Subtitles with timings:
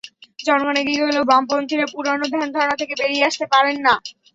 [0.39, 3.93] জনগণ এগিয়ে গেলেও বামপন্থীরা পুরোনো ধ্যানধারণা থেকে বেরিয়ে আসতে পারেন না।